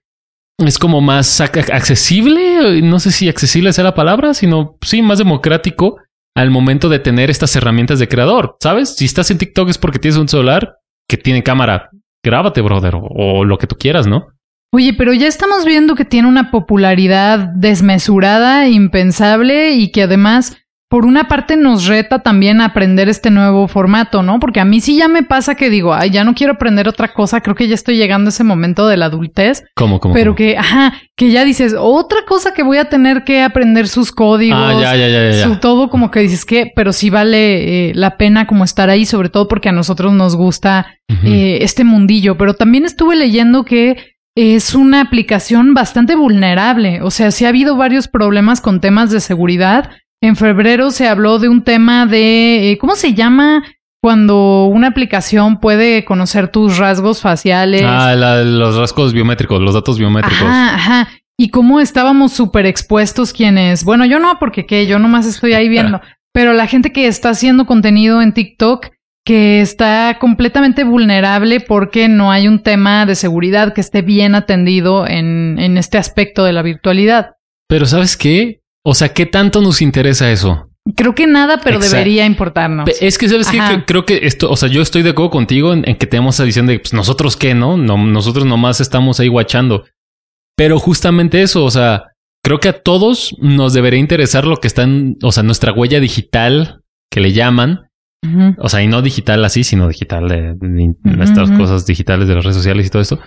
[0.60, 5.98] es como más accesible, no sé si accesible sea la palabra, sino sí más democrático
[6.36, 8.96] al momento de tener estas herramientas de creador, ¿sabes?
[8.96, 10.76] Si estás en TikTok es porque tienes un celular
[11.10, 11.90] que tiene cámara,
[12.24, 14.28] grábate, brother, o lo que tú quieras, ¿no?
[14.76, 20.58] Oye, pero ya estamos viendo que tiene una popularidad desmesurada, impensable y que además
[20.90, 24.40] por una parte nos reta también a aprender este nuevo formato, ¿no?
[24.40, 27.14] Porque a mí sí ya me pasa que digo, ay, ya no quiero aprender otra
[27.14, 29.64] cosa, creo que ya estoy llegando a ese momento de la adultez.
[29.76, 30.16] ¿Cómo, cómo?
[30.16, 34.12] Pero que, ajá, que ya dices, otra cosa que voy a tener que aprender sus
[34.12, 34.60] códigos.
[34.60, 35.44] Ah, ya, ya, ya.
[35.44, 39.06] Su todo como que dices que, pero sí vale eh, la pena como estar ahí,
[39.06, 42.38] sobre todo porque a nosotros nos gusta eh, este mundillo.
[42.38, 47.02] Pero también estuve leyendo que es una aplicación bastante vulnerable.
[47.02, 49.92] O sea, sí ha habido varios problemas con temas de seguridad
[50.24, 53.62] en febrero se habló de un tema de, eh, ¿cómo se llama?
[54.02, 57.84] Cuando una aplicación puede conocer tus rasgos faciales.
[57.86, 60.44] Ah, los rasgos biométricos, los datos biométricos.
[60.44, 61.10] Ajá, ajá.
[61.38, 65.68] Y cómo estábamos súper expuestos quienes, bueno, yo no, porque qué, yo nomás estoy ahí
[65.68, 66.00] viendo,
[66.34, 68.92] pero la gente que está haciendo contenido en TikTok
[69.26, 75.08] que está completamente vulnerable porque no hay un tema de seguridad que esté bien atendido
[75.08, 77.32] en, en este aspecto de la virtualidad.
[77.68, 78.62] Pero ¿sabes qué?
[78.84, 80.70] O sea, ¿qué tanto nos interesa eso?
[80.96, 82.90] Creo que nada, pero debería importarnos.
[83.02, 83.60] Es que, ¿sabes qué?
[83.88, 86.68] Creo que esto, o sea, yo estoy de acuerdo contigo en, que tenemos esa visión
[86.68, 87.78] de, pues, nosotros qué, ¿no?
[87.78, 87.98] ¿no?
[87.98, 89.86] Nosotros nomás estamos ahí guachando.
[90.58, 92.12] Pero justamente eso, o sea,
[92.44, 96.02] creo que a todos nos debería interesar lo que está en, o sea, nuestra huella
[96.02, 97.83] digital, que le llaman.
[98.58, 102.58] O sea, y no digital así, sino digital de, nuestras cosas digitales de las redes
[102.58, 103.20] sociales y todo esto.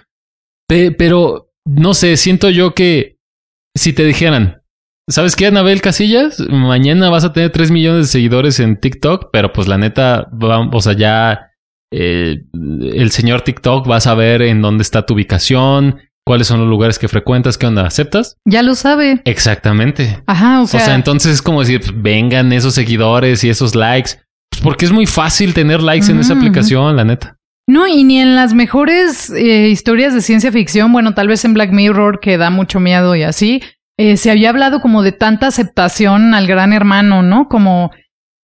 [0.68, 3.18] pero no sé, siento yo que
[3.74, 4.62] si te dijeran,
[5.08, 6.40] ¿sabes qué, Anabel Casillas?
[6.48, 10.28] Mañana vas a tener 3 millones de seguidores en TikTok, pero pues la neta,
[10.72, 11.50] o sea, ya
[11.92, 16.68] eh, el señor TikTok va a saber en dónde está tu ubicación, cuáles son los
[16.68, 18.36] lugares que frecuentas, qué onda, ¿aceptas?
[18.44, 19.22] Ya lo sabe.
[19.24, 20.22] Exactamente.
[20.26, 20.80] Ajá, o sea.
[20.80, 24.12] O sea, entonces es como decir, pues, vengan esos seguidores y esos likes.
[24.56, 27.36] Pues porque es muy fácil tener likes en esa aplicación, la neta.
[27.68, 31.52] No, y ni en las mejores eh, historias de ciencia ficción, bueno, tal vez en
[31.52, 33.60] Black Mirror, que da mucho miedo y así,
[33.98, 37.48] eh, se había hablado como de tanta aceptación al gran hermano, ¿no?
[37.48, 37.90] Como,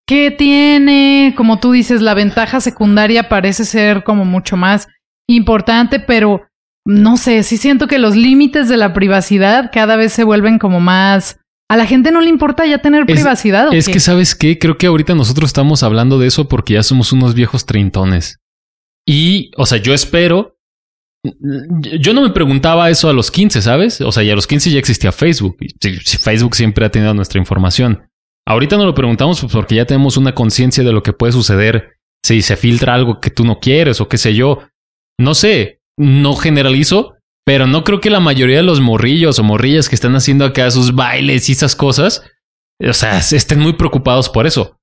[0.06, 1.32] ¿qué tiene?
[1.34, 4.88] Como tú dices, la ventaja secundaria parece ser como mucho más
[5.26, 6.42] importante, pero
[6.84, 10.80] no sé, sí siento que los límites de la privacidad cada vez se vuelven como
[10.80, 11.38] más...
[11.72, 13.68] A la gente no le importa ya tener Es- privacidad.
[13.68, 13.92] ¿o Es qué?
[13.94, 14.58] que, ¿sabes qué?
[14.58, 18.38] Creo que ahorita nosotros estamos hablando de eso porque ya somos unos viejos treintones.
[19.06, 20.56] Y, o sea, yo espero.
[22.00, 24.00] Yo no me preguntaba eso a los 15, ¿sabes?
[24.00, 25.56] O sea, y a los 15 ya existía Facebook.
[26.20, 28.08] Facebook siempre ha tenido nuestra información.
[28.46, 32.42] Ahorita no lo preguntamos porque ya tenemos una conciencia de lo que puede suceder si
[32.42, 34.58] se filtra algo que tú no quieres o qué sé yo.
[35.18, 39.88] No sé, no generalizo, pero no creo que la mayoría de los morrillos o morrillas
[39.88, 42.22] que están haciendo acá sus bailes y esas cosas,
[42.80, 44.76] o sea, estén muy preocupados por eso.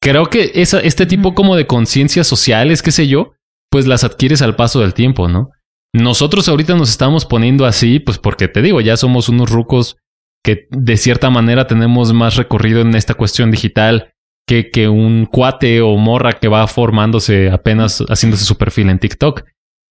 [0.00, 3.32] Creo que esa, este tipo como de conciencias sociales, qué sé yo,
[3.70, 5.50] pues las adquieres al paso del tiempo, ¿no?
[5.94, 9.96] Nosotros ahorita nos estamos poniendo así, pues porque te digo, ya somos unos rucos
[10.42, 14.12] que de cierta manera tenemos más recorrido en esta cuestión digital
[14.46, 19.44] que, que un cuate o morra que va formándose apenas haciéndose su perfil en TikTok.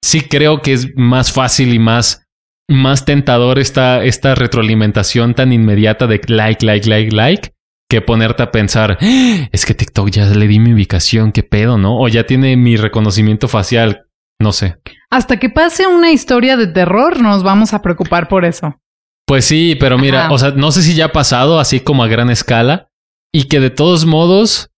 [0.03, 2.25] Sí creo que es más fácil y más,
[2.69, 7.53] más tentador esta, esta retroalimentación tan inmediata de like, like, like, like,
[7.89, 11.77] que ponerte a pensar, "Ah, es que TikTok ya le di mi ubicación, qué pedo,
[11.77, 11.99] ¿no?
[11.99, 14.05] O ya tiene mi reconocimiento facial,
[14.39, 14.77] no sé.
[15.09, 18.79] Hasta que pase una historia de terror, nos vamos a preocupar por eso.
[19.27, 20.33] Pues sí, pero mira, Ajá.
[20.33, 22.87] o sea, no sé si ya ha pasado así como a gran escala
[23.33, 24.70] y que de todos modos,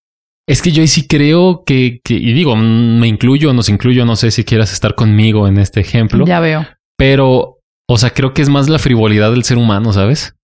[0.47, 4.15] es que yo ahí sí creo que, que y digo, me incluyo, nos incluyo, no
[4.15, 6.65] sé si quieras estar conmigo en este ejemplo, Ya veo.
[6.97, 10.35] pero, o sea, creo que es más la frivolidad del ser humano, ¿sabes?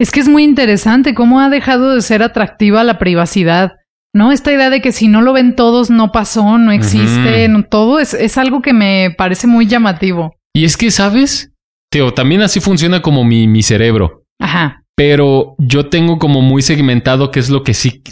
[0.00, 3.72] Es que es muy interesante cómo ha dejado de ser atractiva la privacidad.
[4.16, 4.30] ¿No?
[4.30, 7.98] Esta idea de que si no lo ven todos, no pasó, no existe, no, todo
[7.98, 10.36] es, es algo que me parece muy llamativo.
[10.54, 11.50] Y es que, ¿sabes?
[11.90, 14.22] Teo, también así funciona como mi, mi cerebro.
[14.40, 14.84] Ajá.
[14.96, 18.02] pero yo tengo como muy segmentado qué es lo que sí,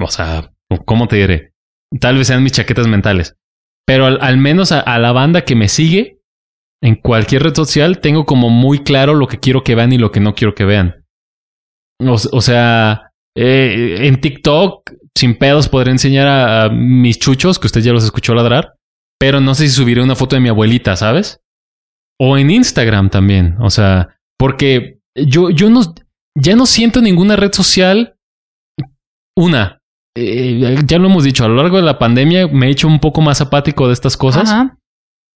[0.00, 0.50] o sea,
[0.84, 1.52] ¿cómo te diré?
[2.00, 3.36] Tal vez sean mis chaquetas mentales,
[3.86, 6.20] pero al, al menos a, la banda que me sigue
[6.82, 10.12] en cualquier red social tengo como muy claro lo que quiero que vean y lo
[10.12, 11.04] que no quiero que vean.
[12.00, 17.66] O, o sea, eh, en TikTok, sin pedos, podré enseñar a, a mis chuchos, que
[17.66, 18.74] usted ya los escuchó ladrar,
[19.18, 21.40] pero no sé si subiré una foto de mi abuelita, ¿sabes?
[22.20, 25.82] O en Instagram también, o sea, porque yo, yo no,
[26.36, 28.16] ya no siento ninguna red social.
[29.36, 29.77] Una,
[30.20, 33.00] eh, ya lo hemos dicho, a lo largo de la pandemia me he hecho un
[33.00, 34.50] poco más apático de estas cosas.
[34.50, 34.78] Ajá.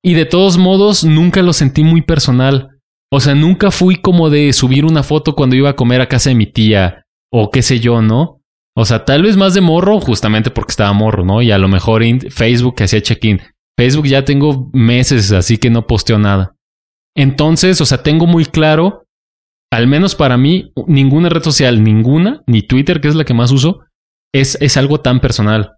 [0.05, 2.71] Y de todos modos, nunca lo sentí muy personal.
[3.11, 6.31] O sea, nunca fui como de subir una foto cuando iba a comer a casa
[6.31, 8.41] de mi tía o qué sé yo, ¿no?
[8.75, 11.43] O sea, tal vez más de morro, justamente porque estaba morro, ¿no?
[11.43, 13.41] Y a lo mejor en Facebook que hacía check-in.
[13.79, 16.57] Facebook ya tengo meses, así que no posteo nada.
[17.15, 19.05] Entonces, o sea, tengo muy claro,
[19.71, 23.53] al menos para mí, ninguna red social, ninguna, ni Twitter, que es la que más
[23.53, 23.81] uso,
[24.33, 25.77] es, es algo tan personal.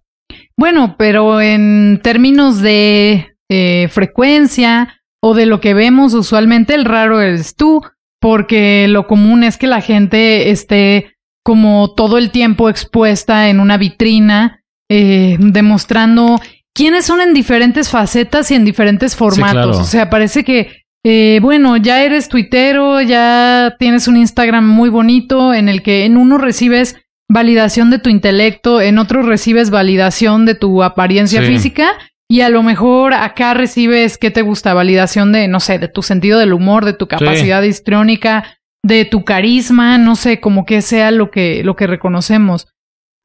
[0.57, 7.21] Bueno, pero en términos de eh, frecuencia o de lo que vemos usualmente, el raro
[7.21, 7.83] eres tú,
[8.21, 13.77] porque lo común es que la gente esté como todo el tiempo expuesta en una
[13.77, 16.41] vitrina, eh, demostrando
[16.75, 19.53] quiénes son en diferentes facetas y en diferentes formatos.
[19.53, 19.79] claro.
[19.79, 25.53] O sea, parece que, eh, bueno, ya eres tuitero, ya tienes un Instagram muy bonito
[25.53, 26.97] en el que en uno recibes
[27.35, 31.49] validación de tu intelecto, en otro recibes validación de tu apariencia Sí.
[31.49, 31.99] física
[32.31, 34.73] y a lo mejor acá recibes, ¿qué te gusta?
[34.73, 38.45] Validación de, no sé, de tu sentido del humor, de tu capacidad histriónica,
[38.85, 42.69] de tu carisma, no sé, como que sea lo que, lo que reconocemos.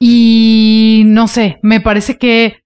[0.01, 2.61] Y no sé, me parece que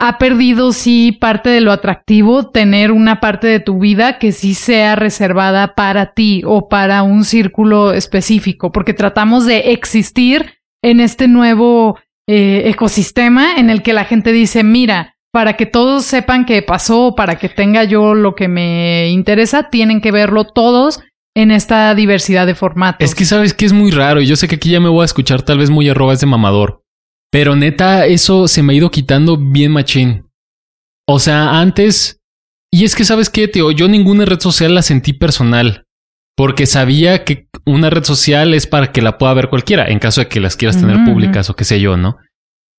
[0.00, 4.54] ha perdido sí parte de lo atractivo tener una parte de tu vida que sí
[4.54, 11.26] sea reservada para ti o para un círculo específico, porque tratamos de existir en este
[11.26, 16.62] nuevo eh, ecosistema en el que la gente dice, mira, para que todos sepan qué
[16.62, 21.00] pasó, para que tenga yo lo que me interesa, tienen que verlo todos
[21.34, 23.04] en esta diversidad de formatos.
[23.04, 25.02] Es que sabes que es muy raro y yo sé que aquí ya me voy
[25.02, 26.82] a escuchar tal vez muy arroba de mamador.
[27.30, 30.26] Pero neta, eso se me ha ido quitando bien machín.
[31.06, 32.20] O sea, antes
[32.70, 33.70] Y es que, ¿sabes qué, tío?
[33.70, 35.84] Yo ninguna red social la sentí personal.
[36.36, 40.20] Porque sabía que una red social es para que la pueda ver cualquiera, en caso
[40.20, 42.16] de que las quieras tener públicas o qué sé yo, ¿no?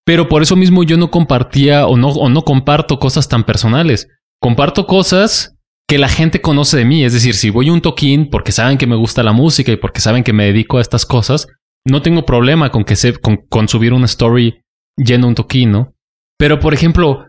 [0.05, 4.07] Pero por eso mismo yo no compartía o no, o no comparto cosas tan personales.
[4.39, 5.55] Comparto cosas
[5.87, 7.03] que la gente conoce de mí.
[7.03, 9.77] Es decir, si voy a un toquín porque saben que me gusta la música y
[9.77, 11.47] porque saben que me dedico a estas cosas,
[11.85, 14.61] no tengo problema con que se, con, subir una story
[14.97, 15.93] yendo un toquín, ¿no?
[16.37, 17.25] Pero, por ejemplo,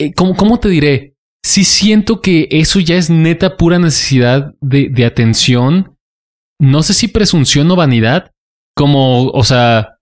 [0.00, 1.14] eh, ¿cómo, ¿cómo te diré?
[1.44, 5.96] Sí siento que eso ya es neta pura necesidad de, de atención.
[6.60, 8.32] No sé si presunción o vanidad.
[8.76, 9.98] Como, o sea,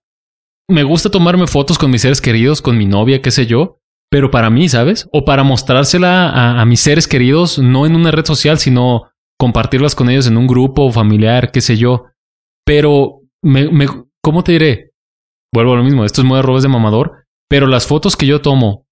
[0.69, 3.79] me gusta tomarme fotos con mis seres queridos, con mi novia, qué sé yo.
[4.09, 5.07] Pero para mí, ¿sabes?
[5.11, 9.95] O para mostrársela a, a mis seres queridos, no en una red social, sino compartirlas
[9.95, 12.05] con ellos en un grupo familiar, qué sé yo.
[12.67, 13.87] Pero, me, me,
[14.21, 14.91] ¿cómo te diré?
[15.53, 18.41] Vuelvo a lo mismo, esto es muy arrobes de mamador, pero las fotos que yo
[18.41, 18.85] tomo,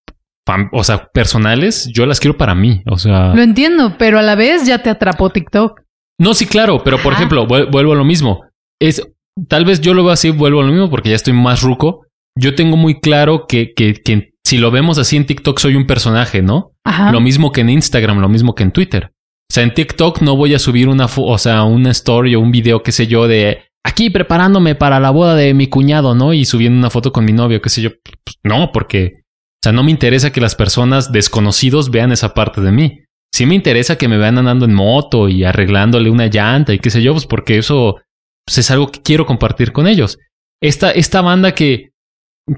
[0.71, 2.81] o sea, personales, yo las quiero para mí.
[2.89, 5.81] O sea, Lo entiendo, pero a la vez ya te atrapó TikTok.
[6.19, 7.21] no, sí, claro, pero por Ajá.
[7.21, 8.45] ejemplo, vuel- vuelvo a lo mismo.
[8.81, 9.01] Es
[9.49, 12.05] tal vez yo lo veo así, vuelvo a lo mismo porque ya estoy más ruco.
[12.39, 15.87] Yo tengo muy claro que, que, que si lo vemos así en TikTok soy un
[15.87, 16.71] personaje, ¿no?
[16.85, 17.11] Ajá.
[17.11, 19.11] Lo mismo que en Instagram, lo mismo que en Twitter.
[19.49, 22.51] O sea, en TikTok no voy a subir una, o sea, una story o un
[22.51, 26.33] video, qué sé yo, de aquí preparándome para la boda de mi cuñado, ¿no?
[26.33, 27.91] Y subiendo una foto con mi novio, qué sé yo.
[27.91, 32.61] Pues, no, porque, o sea, no me interesa que las personas desconocidos vean esa parte
[32.61, 32.99] de mí.
[33.33, 36.89] Sí me interesa que me vean andando en moto y arreglándole una llanta y qué
[36.89, 37.97] sé yo, pues porque eso
[38.45, 40.17] pues, es algo que quiero compartir con ellos.
[40.61, 41.91] Esta, esta banda que,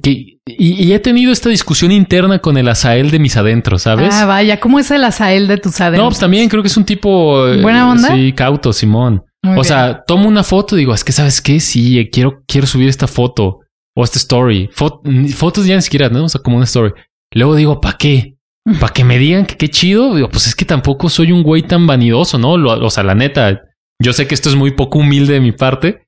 [0.01, 4.13] que y, y he tenido esta discusión interna con el Azael de mis adentros, ¿sabes?
[4.13, 6.03] Ah, vaya, ¿cómo es el azael de tus adentros?
[6.03, 7.47] No, pues también creo que es un tipo.
[7.47, 8.09] eh, ¿Buena onda?
[8.15, 9.23] Sí, cauto, Simón.
[9.43, 9.65] Muy o bien.
[9.65, 12.89] sea, tomo una foto y digo, es que sabes qué, sí, eh, quiero, quiero subir
[12.89, 13.59] esta foto
[13.95, 14.69] o esta story.
[14.73, 16.25] Fotos ya ni siquiera, ¿no?
[16.25, 16.93] O sea, como una story.
[17.33, 18.35] Luego digo, ¿para qué?
[18.79, 20.15] ¿Para que me digan que qué chido?
[20.15, 22.57] Digo, pues es que tampoco soy un güey tan vanidoso, ¿no?
[22.57, 23.61] Lo- o sea, la neta,
[24.01, 26.05] yo sé que esto es muy poco humilde de mi parte,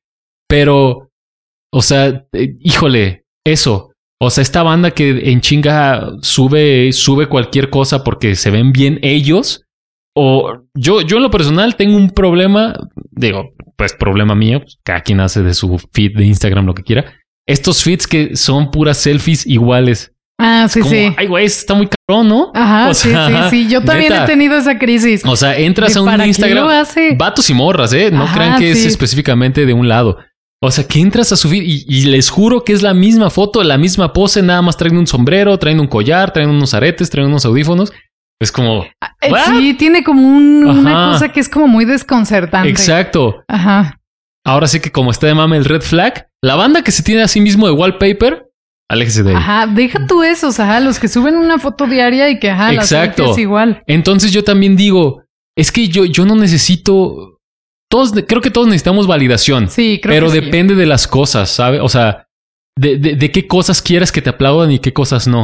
[0.48, 1.12] pero,
[1.72, 3.92] o sea, eh, híjole, eso.
[4.22, 9.00] O sea, esta banda que en chinga sube, sube cualquier cosa porque se ven bien
[9.02, 9.64] ellos.
[10.16, 12.74] O yo, yo en lo personal tengo un problema,
[13.12, 16.84] digo, pues problema mío, pues, cada quien hace de su feed de Instagram lo que
[16.84, 17.14] quiera.
[17.48, 20.12] Estos feeds que son puras selfies iguales.
[20.38, 21.14] Ah, sí, Como, sí.
[21.18, 22.52] Ay, güey, está muy cabrón, ¿no?
[22.54, 23.70] Ajá, o sí, sea, sí, sí.
[23.70, 24.24] Yo también neta.
[24.24, 25.22] he tenido esa crisis.
[25.26, 26.68] O sea, entras ¿De a un Instagram.
[27.18, 28.10] Vatos y morras, ¿eh?
[28.10, 30.18] No Ajá, crean que es específicamente de un lado.
[30.62, 33.64] O sea, que entras a subir y, y les juro que es la misma foto,
[33.64, 37.30] la misma pose, nada más traen un sombrero, traen un collar, traen unos aretes, traen
[37.30, 37.94] unos audífonos.
[38.42, 38.84] Es como,
[39.22, 39.58] Eh, ¿What?
[39.58, 42.70] Sí, tiene como un- una cosa que es como muy desconcertante.
[42.70, 43.44] exacto.
[43.48, 44.00] Ajá.
[44.46, 47.22] Ahora sí que como está de mame el red flag, la banda que se tiene
[47.22, 48.48] a sí mismo de wallpaper,
[48.90, 49.36] aléjese de ahí.
[49.38, 53.32] Ajá, deja tú esos, ajá, los que suben una foto diaria y que, ajá, Exacto.
[53.32, 53.84] es igual.
[53.88, 55.24] Entonces yo también digo,
[55.58, 57.39] es que yo, yo no necesito,
[57.90, 59.70] todos, creo que todos necesitamos validación.
[59.70, 60.46] Sí, creo pero que sí.
[60.46, 61.82] depende de las cosas, ¿sabes?
[61.84, 62.28] O sea,
[62.78, 65.42] de, de, de qué cosas quieres que te aplaudan y qué cosas no.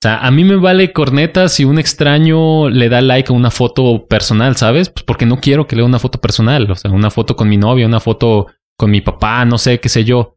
[0.00, 4.06] sea, a mí me vale corneta si un extraño le da like a una foto
[4.06, 4.90] personal, ¿sabes?
[4.90, 6.70] Pues porque no quiero que lea una foto personal.
[6.70, 8.46] O sea, una foto con mi novia, una foto
[8.78, 10.36] con mi papá, no sé, qué sé yo.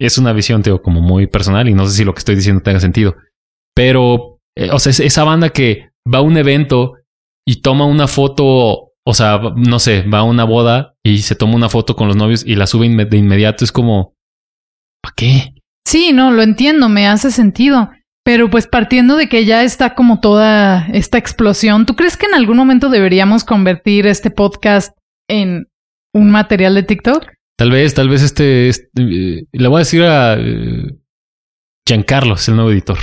[0.00, 2.62] Es una visión, Teo, como muy personal y no sé si lo que estoy diciendo
[2.62, 3.16] tenga sentido.
[3.74, 6.94] Pero, eh, o sea, es- esa banda que va a un evento
[7.44, 11.54] y toma una foto, o sea, no sé, va a una boda y se toma
[11.54, 14.14] una foto con los novios y la sube inme- de inmediato, es como,
[15.02, 15.54] ¿para qué?
[15.86, 17.90] Sí, no, lo entiendo, me hace sentido.
[18.22, 22.34] Pero pues partiendo de que ya está como toda esta explosión, ¿tú crees que en
[22.34, 24.94] algún momento deberíamos convertir este podcast
[25.28, 25.68] en
[26.14, 27.26] un material de TikTok?
[27.58, 30.94] Tal vez, tal vez este, este, eh, le voy a decir a eh,
[31.88, 32.98] Giancarlos, el nuevo editor.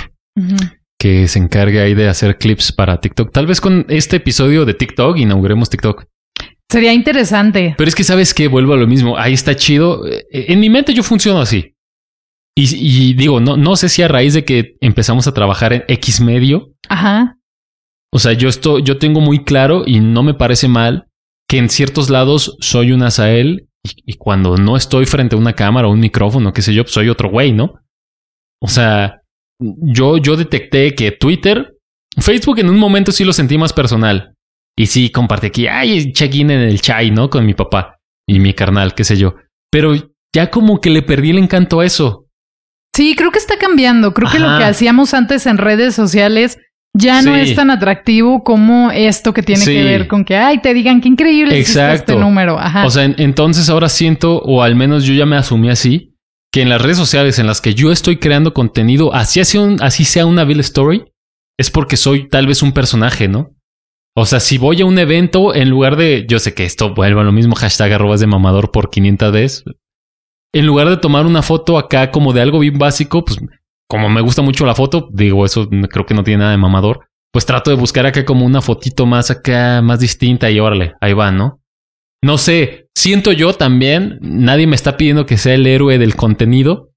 [1.00, 3.32] Que se encargue ahí de hacer clips para TikTok.
[3.32, 6.04] Tal vez con este episodio de TikTok inauguremos TikTok.
[6.70, 7.74] Sería interesante.
[7.78, 9.16] Pero es que sabes que vuelvo a lo mismo.
[9.16, 10.06] Ahí está chido.
[10.06, 11.74] Eh, En mi mente yo funciono así.
[12.56, 12.64] Y,
[13.10, 16.20] y digo, no, no sé si a raíz de que empezamos a trabajar en X
[16.20, 17.36] medio, Ajá.
[18.12, 21.06] o sea, yo esto, yo tengo muy claro y no me parece mal
[21.48, 25.52] que en ciertos lados soy un Azael y, y cuando no estoy frente a una
[25.52, 27.74] cámara o un micrófono, qué sé yo, pues soy otro güey, ¿no?
[28.60, 29.20] O sea,
[29.60, 31.74] yo, yo detecté que Twitter,
[32.18, 34.34] Facebook en un momento sí lo sentí más personal.
[34.76, 37.28] Y sí, compartí aquí, ay, check-in en el chai, ¿no?
[37.30, 37.96] Con mi papá
[38.28, 39.34] y mi carnal, qué sé yo.
[39.70, 39.94] Pero
[40.34, 42.26] ya como que le perdí el encanto a eso.
[42.94, 44.14] Sí, creo que está cambiando.
[44.14, 46.58] Creo que lo que hacíamos antes en redes sociales
[46.96, 49.72] ya no es tan atractivo como esto que tiene Sí.
[49.72, 52.12] que ver con que, ay, te digan qué increíble hiciste Exacto.
[52.12, 52.58] este número.
[52.58, 52.86] Ajá.
[52.86, 56.07] O sea, en- entonces ahora siento, o al menos yo ya me asumí así,
[56.52, 59.82] que en las redes sociales en las que yo estoy creando contenido, así sea, un-
[59.82, 61.04] así sea una Bill Story,
[61.58, 63.54] es porque soy tal vez un personaje, ¿no?
[64.16, 67.20] O sea, si voy a un evento, en lugar de, yo sé que esto vuelve
[67.20, 69.64] a lo mismo, hashtag arrobas de mamador por 500 veces.
[70.54, 73.38] En lugar de tomar una foto acá como de algo bien básico, pues
[73.88, 77.06] como me gusta mucho la foto, digo, eso creo que no tiene nada de mamador,
[77.32, 81.12] pues trato de buscar acá como una fotito más acá, más distinta y órale, ahí
[81.12, 81.57] va, ¿no?
[82.22, 86.90] No sé, siento yo también, nadie me está pidiendo que sea el héroe del contenido,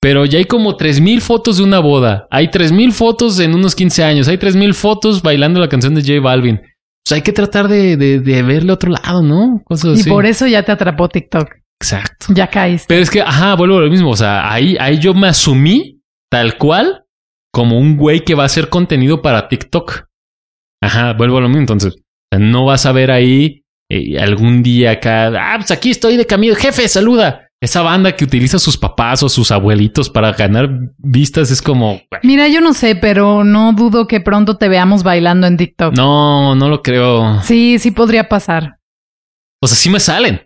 [0.00, 4.04] pero ya hay como 3.000 fotos de una boda, hay 3.000 fotos en unos 15
[4.04, 6.60] años, hay 3.000 fotos bailando la canción de J Balvin.
[7.04, 9.60] Pues hay que tratar de, de, de verle otro lado, ¿no?
[9.64, 11.48] Cosas y por eso ya te atrapó TikTok.
[11.82, 12.26] Exacto.
[12.34, 12.86] Ya caíste.
[12.88, 14.10] Pero es que, ajá, vuelvo a lo mismo.
[14.10, 17.04] O sea, ahí, ahí yo me asumí tal cual
[17.52, 20.04] como un güey que va a hacer contenido para TikTok.
[20.82, 21.62] Ajá, vuelvo a lo mismo.
[21.62, 21.96] Entonces,
[22.38, 23.59] no vas a ver ahí
[23.90, 27.48] eh, algún día acá, ah, pues aquí estoy de camino, jefe, saluda.
[27.60, 32.00] Esa banda que utiliza sus papás o sus abuelitos para ganar vistas es como...
[32.22, 35.94] Mira, yo no sé, pero no dudo que pronto te veamos bailando en TikTok.
[35.94, 37.42] No, no lo creo.
[37.42, 38.78] Sí, sí podría pasar.
[39.60, 40.40] O sea, sí me salen.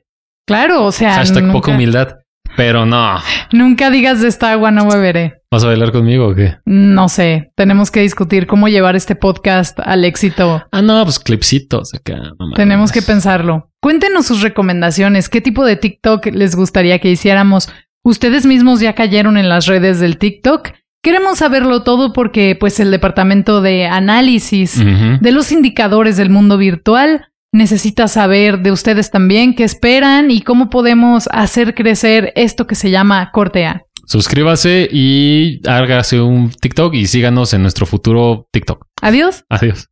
[0.45, 1.15] Claro, o sea...
[1.15, 2.17] Hashtag poca humildad.
[2.57, 3.19] Pero no.
[3.53, 5.43] Nunca digas de esta agua no beberé.
[5.51, 6.57] ¿Vas a bailar conmigo o qué?
[6.65, 7.51] No sé.
[7.57, 10.65] Tenemos que discutir cómo llevar este podcast al éxito.
[10.71, 12.17] Ah, no, pues clipsitos acá.
[12.55, 13.71] Tenemos que pensarlo.
[13.81, 15.29] Cuéntenos sus recomendaciones.
[15.29, 17.71] ¿Qué tipo de TikTok les gustaría que hiciéramos?
[18.03, 20.71] ¿Ustedes mismos ya cayeron en las redes del TikTok?
[21.03, 24.83] Queremos saberlo todo porque pues el departamento de análisis
[25.21, 30.69] de los indicadores del mundo virtual necesita saber de ustedes también qué esperan y cómo
[30.71, 33.85] podemos hacer crecer esto que se llama Cortea.
[34.07, 38.85] Suscríbase y hágase un TikTok y síganos en nuestro futuro TikTok.
[39.01, 39.45] Adiós.
[39.49, 39.89] Adiós.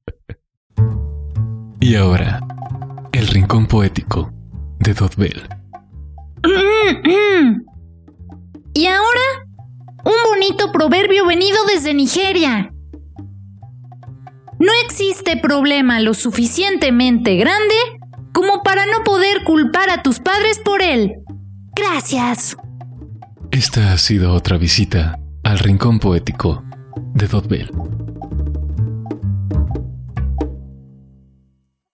[1.80, 2.40] Y ahora,
[3.12, 4.32] el rincón poético
[4.80, 5.42] de Dotbell.
[8.74, 9.46] y ahora,
[10.04, 12.72] un bonito proverbio venido desde Nigeria.
[14.62, 17.74] No existe problema lo suficientemente grande
[18.32, 21.16] como para no poder culpar a tus padres por él.
[21.74, 22.56] Gracias.
[23.50, 26.62] Esta ha sido otra visita al Rincón Poético
[27.12, 27.72] de Dotbell.